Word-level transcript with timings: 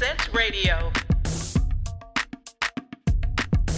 Sense 0.00 0.32
Radio. 0.32 0.90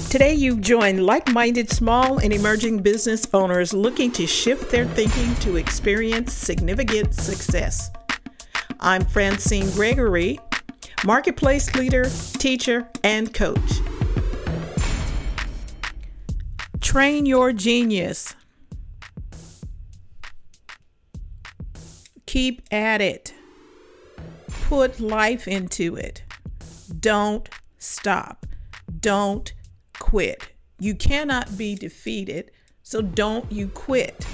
Today, 0.08 0.34
you've 0.34 0.60
joined 0.60 1.04
like 1.04 1.32
minded 1.32 1.68
small 1.68 2.18
and 2.18 2.32
emerging 2.32 2.78
business 2.78 3.26
owners 3.34 3.72
looking 3.74 4.12
to 4.12 4.24
shift 4.24 4.70
their 4.70 4.84
thinking 4.84 5.34
to 5.40 5.56
experience 5.56 6.32
significant 6.32 7.12
success. 7.12 7.90
I'm 8.78 9.04
Francine 9.04 9.68
Gregory, 9.72 10.38
marketplace 11.04 11.74
leader, 11.74 12.08
teacher, 12.34 12.88
and 13.02 13.34
coach. 13.34 13.80
Train 16.80 17.26
your 17.26 17.52
genius. 17.52 18.36
Keep 22.26 22.62
at 22.70 23.00
it. 23.00 23.34
Put 24.72 25.00
life 25.00 25.46
into 25.46 25.96
it. 25.96 26.22
Don't 26.98 27.46
stop. 27.76 28.46
Don't 29.00 29.52
quit. 29.98 30.48
You 30.78 30.94
cannot 30.94 31.58
be 31.58 31.74
defeated, 31.74 32.50
so 32.82 33.02
don't 33.02 33.52
you 33.52 33.68
quit. 33.68 34.26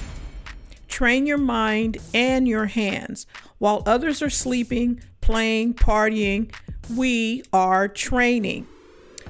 Train 0.87 1.27
your 1.27 1.39
mind 1.39 1.97
and 2.15 2.47
your 2.47 2.67
hands. 2.67 3.27
While 3.59 3.83
others 3.85 4.23
are 4.23 4.31
sleeping, 4.31 5.01
playing, 5.21 5.75
partying, 5.75 6.55
we 6.95 7.43
are 7.53 7.89
training. 7.89 8.69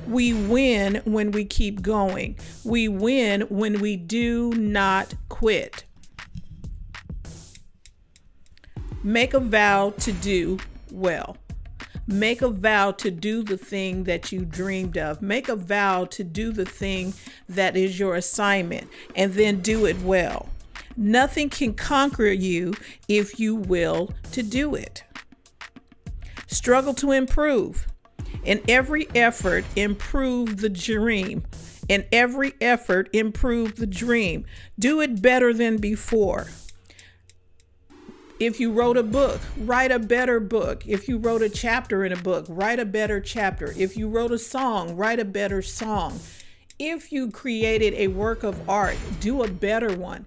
We 0.07 0.35
win 0.35 1.01
when 1.07 1.31
we 1.31 1.47
keep 1.47 1.81
going. 1.81 2.37
We 2.65 2.87
win 2.87 3.41
when 3.49 3.81
we 3.81 3.97
do 3.97 4.53
not 4.53 5.15
quit. 5.31 5.87
Make 9.03 9.33
a 9.33 9.41
vow 9.41 9.95
to 10.01 10.13
do 10.13 10.59
well. 10.93 11.37
Make 12.07 12.41
a 12.41 12.49
vow 12.49 12.93
to 12.93 13.11
do 13.11 13.43
the 13.43 13.59
thing 13.59 14.05
that 14.05 14.33
you 14.33 14.47
dreamed 14.47 14.97
of. 14.97 15.21
Make 15.21 15.49
a 15.49 15.57
vow 15.57 16.07
to 16.07 16.25
do 16.25 16.53
the 16.53 16.65
thing 16.65 17.13
that 17.49 17.77
is 17.77 17.99
your 17.99 18.15
assignment 18.15 18.89
and 19.15 19.35
then 19.35 19.61
do 19.61 19.85
it 19.85 20.01
well. 20.01 20.49
Nothing 20.97 21.51
can 21.51 21.75
conquer 21.75 22.27
you 22.27 22.75
if 23.09 23.39
you 23.39 23.55
will 23.55 24.11
to 24.33 24.43
do 24.43 24.75
it. 24.75 25.05
Struggle 26.47 26.95
to 26.95 27.13
improve. 27.13 27.87
In 28.43 28.63
every 28.69 29.07
effort, 29.15 29.65
improve 29.77 30.63
the 30.63 30.71
dream. 30.71 31.45
In 31.89 32.07
every 32.11 32.55
effort, 32.61 33.11
improve 33.13 33.77
the 33.77 33.87
dream. 33.87 34.47
Do 34.79 35.01
it 35.01 35.21
better 35.21 35.53
than 35.53 35.77
before. 35.77 36.49
If 38.41 38.61
you 38.61 38.71
wrote 38.71 38.97
a 38.97 39.03
book, 39.03 39.41
write 39.59 39.91
a 39.91 39.99
better 39.99 40.39
book. 40.39 40.87
If 40.87 41.09
you 41.09 41.19
wrote 41.19 41.43
a 41.43 41.49
chapter 41.49 42.05
in 42.05 42.13
a 42.13 42.17
book, 42.17 42.47
write 42.49 42.79
a 42.79 42.85
better 42.85 43.21
chapter. 43.21 43.75
If 43.77 43.97
you 43.97 44.09
wrote 44.09 44.31
a 44.31 44.39
song, 44.39 44.97
write 44.97 45.19
a 45.19 45.25
better 45.25 45.61
song. 45.61 46.21
If 46.79 47.11
you 47.11 47.33
created 47.33 47.95
a 47.95 48.07
work 48.09 48.45
of 48.45 48.69
art, 48.71 48.97
do 49.19 49.43
a 49.43 49.49
better 49.49 49.97
one. 49.97 50.25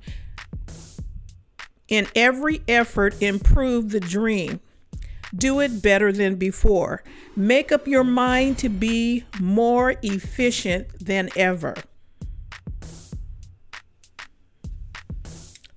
In 1.87 2.07
every 2.13 2.61
effort, 2.67 3.21
improve 3.21 3.91
the 3.91 4.01
dream. 4.01 4.59
Do 5.33 5.61
it 5.61 5.81
better 5.81 6.11
than 6.11 6.35
before. 6.35 7.03
Make 7.37 7.71
up 7.71 7.87
your 7.87 8.03
mind 8.03 8.57
to 8.57 8.67
be 8.67 9.23
more 9.39 9.95
efficient 10.01 10.87
than 10.99 11.29
ever. 11.37 11.75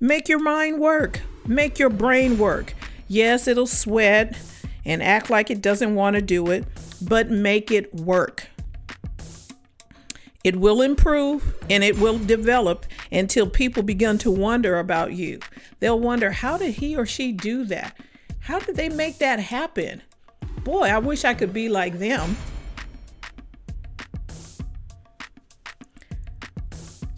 Make 0.01 0.29
your 0.29 0.43
mind 0.43 0.81
work. 0.81 1.21
Make 1.47 1.78
your 1.78 1.91
brain 1.91 2.39
work. 2.39 2.75
Yes, 3.09 3.47
it'll 3.47 3.67
sweat 3.67 4.39
and 4.84 5.03
act 5.03 5.31
like 5.31 5.50
it 5.50 5.61
doesn't 5.62 5.95
want 5.95 6.17
to 6.17 6.23
do 6.23 6.50
it, 6.50 6.64
but 7.03 7.31
make 7.31 7.70
it 7.70 7.95
work. 7.95 8.48
It 10.42 10.56
will 10.56 10.83
improve 10.83 11.56
and 11.70 11.83
it 11.83 11.99
will 11.99 12.19
develop 12.19 12.84
until 13.10 13.49
people 13.49 13.82
begin 13.82 14.19
to 14.19 14.31
wonder 14.31 14.78
about 14.78 15.15
you. 15.15 15.41
They'll 15.81 16.00
wonder, 16.00 16.31
how 16.31 16.59
did 16.59 16.75
he 16.75 16.97
or 16.97 17.06
she 17.06 17.32
do 17.32 17.65
that? 17.66 17.97
How 18.41 18.59
did 18.59 18.76
they 18.76 18.91
make 18.91 19.19
that 19.19 19.41
happen? 19.41 20.03
Boy, 20.62 20.88
I 20.88 20.99
wish 20.99 21.25
I 21.25 21.34
could 21.34 21.53
be 21.53 21.69
like 21.69 21.99
them. 21.99 22.37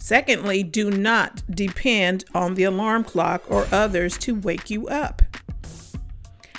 Secondly, 0.07 0.63
do 0.63 0.89
not 0.89 1.43
depend 1.49 2.23
on 2.33 2.55
the 2.55 2.63
alarm 2.63 3.03
clock 3.03 3.43
or 3.49 3.67
others 3.73 4.17
to 4.19 4.39
wake 4.39 4.69
you 4.69 4.87
up. 4.87 5.21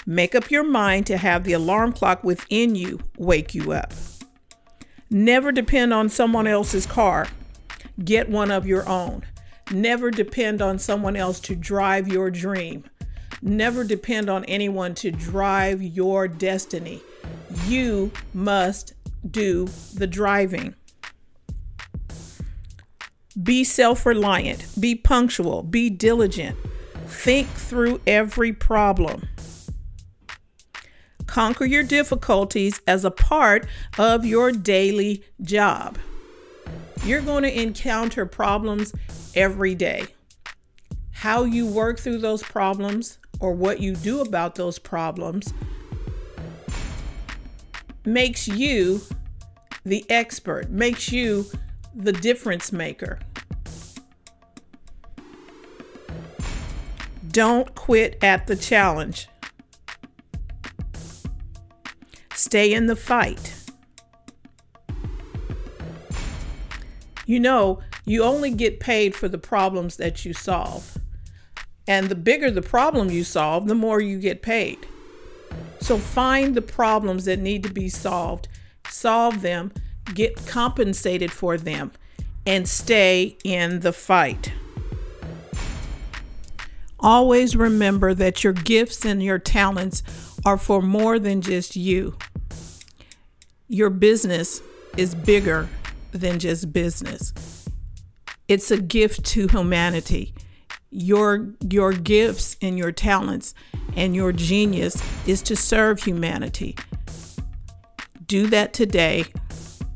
Make 0.05 0.35
up 0.35 0.51
your 0.51 0.65
mind 0.65 1.07
to 1.07 1.17
have 1.17 1.45
the 1.45 1.55
alarm 1.55 1.95
clock 1.95 2.23
within 2.23 2.75
you 2.75 3.01
wake 3.17 3.55
you 3.55 3.73
up. 3.73 3.95
Never 5.09 5.51
depend 5.51 5.95
on 5.95 6.11
someone 6.11 6.47
else's 6.47 6.85
car. 6.85 7.27
Get 8.05 8.29
one 8.29 8.51
of 8.51 8.67
your 8.67 8.87
own. 8.87 9.25
Never 9.73 10.11
depend 10.11 10.61
on 10.61 10.79
someone 10.79 11.17
else 11.17 11.41
to 11.41 11.57
drive 11.57 12.07
your 12.07 12.31
dream. 12.31 12.85
Never 13.41 13.83
depend 13.83 14.29
on 14.29 14.45
anyone 14.45 14.95
to 14.97 15.11
drive 15.11 15.81
your 15.81 16.29
destiny. 16.29 17.01
You 17.67 18.13
must 18.35 18.93
do 19.31 19.71
the 19.95 20.07
driving. 20.07 20.75
Be 23.43 23.63
self 23.63 24.05
reliant, 24.05 24.67
be 24.81 24.95
punctual, 24.95 25.63
be 25.63 25.91
diligent. 25.91 26.57
Think 27.07 27.49
through 27.49 28.01
every 28.07 28.53
problem. 28.53 29.29
Conquer 31.27 31.67
your 31.67 31.83
difficulties 31.83 32.81
as 32.87 33.05
a 33.05 33.11
part 33.11 33.67
of 33.99 34.25
your 34.25 34.51
daily 34.51 35.23
job. 35.43 35.99
You're 37.05 37.21
going 37.21 37.45
to 37.45 37.63
encounter 37.63 38.27
problems 38.27 38.93
every 39.35 39.75
day. 39.75 40.07
How 41.13 41.45
you 41.45 41.67
work 41.67 42.01
through 42.01 42.19
those 42.19 42.43
problems 42.43 43.19
or 43.41 43.53
what 43.53 43.81
you 43.81 43.95
do 43.95 44.21
about 44.21 44.55
those 44.55 44.79
problems 44.79 45.53
makes 48.05 48.49
you 48.49 49.01
the 49.85 50.05
expert, 50.11 50.71
makes 50.71 51.13
you 51.13 51.47
the 51.95 52.13
difference 52.13 52.73
maker. 52.73 53.19
Don't 57.31 57.75
quit 57.75 58.19
at 58.23 58.47
the 58.47 58.57
challenge. 58.57 59.29
Stay 62.35 62.73
in 62.73 62.87
the 62.87 62.97
fight. 62.97 63.65
You 67.27 67.41
know, 67.41 67.81
you 68.05 68.23
only 68.23 68.51
get 68.51 68.81
paid 68.81 69.15
for 69.15 69.29
the 69.29 69.39
problems 69.39 69.97
that 69.97 70.25
you 70.25 70.33
solve. 70.33 70.97
And 71.87 72.09
the 72.09 72.15
bigger 72.15 72.51
the 72.51 72.63
problem 72.63 73.11
you 73.11 73.25
solve, 73.25 73.67
the 73.67 73.75
more 73.75 74.01
you 74.01 74.19
get 74.19 74.41
paid. 74.41 74.79
So 75.81 75.99
find 75.99 76.55
the 76.55 76.63
problems 76.63 77.25
that 77.27 77.39
need 77.39 77.63
to 77.65 77.73
be 77.73 77.89
solved, 77.89 78.49
solve 78.89 79.43
them, 79.43 79.73
get 80.15 80.47
compensated 80.47 81.33
for 81.33 81.57
them, 81.57 81.93
and 82.47 82.69
stay 82.69 83.37
in 83.45 83.81
the 83.81 83.93
fight. 83.93 84.53
Always 87.01 87.55
remember 87.55 88.15
that 88.15 88.43
your 88.43 88.53
gifts 88.53 89.05
and 89.05 89.23
your 89.23 89.39
talents 89.39 90.03
are 90.45 90.59
for 90.59 90.83
more 90.83 91.19
than 91.19 91.41
just 91.41 91.77
you. 91.77 92.17
Your 93.69 93.91
business 93.91 94.63
is 94.97 95.15
bigger 95.15 95.69
than 96.13 96.39
just 96.39 96.73
business. 96.73 97.69
It's 98.49 98.71
a 98.71 98.81
gift 98.81 99.25
to 99.27 99.47
humanity. 99.49 100.35
Your 100.91 101.55
your 101.69 101.93
gifts 101.93 102.57
and 102.63 102.79
your 102.79 102.93
talents 102.93 103.55
and 103.95 104.17
your 104.17 104.33
genius 104.33 105.03
is 105.27 105.43
to 105.43 105.55
serve 105.55 106.03
humanity. 106.03 106.77
Do 108.27 108.47
that 108.49 108.73
today. 108.73 109.27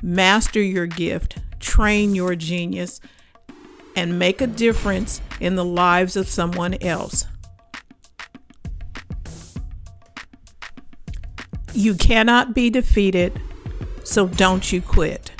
Master 0.02 0.60
your 0.60 0.87
gift, 0.87 1.38
train 1.60 2.14
your 2.14 2.34
genius, 2.34 3.00
and 3.96 4.18
make 4.18 4.40
a 4.40 4.46
difference 4.46 5.20
in 5.40 5.56
the 5.56 5.64
lives 5.64 6.16
of 6.16 6.28
someone 6.28 6.74
else. 6.82 7.26
You 11.74 11.94
cannot 11.94 12.54
be 12.54 12.70
defeated, 12.70 13.40
so 14.04 14.26
don't 14.26 14.72
you 14.72 14.82
quit. 14.82 15.30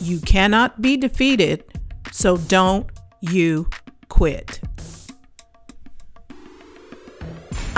You 0.00 0.20
cannot 0.20 0.80
be 0.80 0.96
defeated, 0.96 1.64
so 2.10 2.38
don't 2.38 2.86
you 3.20 3.68
quit. 4.08 4.60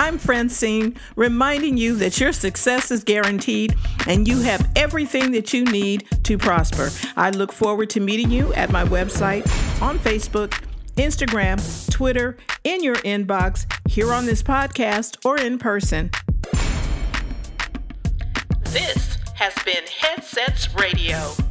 I'm 0.03 0.17
Francine, 0.17 0.99
reminding 1.15 1.77
you 1.77 1.95
that 1.95 2.19
your 2.19 2.33
success 2.33 2.91
is 2.91 3.05
guaranteed 3.05 3.73
and 4.05 4.27
you 4.27 4.41
have 4.41 4.69
everything 4.75 5.31
that 5.31 5.53
you 5.53 5.63
need 5.63 6.05
to 6.23 6.37
prosper. 6.37 6.89
I 7.15 7.29
look 7.29 7.53
forward 7.53 7.89
to 7.91 8.01
meeting 8.01 8.29
you 8.29 8.53
at 8.53 8.69
my 8.69 8.83
website, 8.83 9.47
on 9.81 9.97
Facebook, 9.99 10.61
Instagram, 10.97 11.89
Twitter, 11.89 12.35
in 12.65 12.83
your 12.83 12.95
inbox, 12.95 13.65
here 13.87 14.11
on 14.11 14.25
this 14.25 14.43
podcast, 14.43 15.25
or 15.25 15.39
in 15.39 15.57
person. 15.57 16.11
This 18.71 19.17
has 19.35 19.53
been 19.63 19.85
Headsets 19.85 20.75
Radio. 20.77 21.42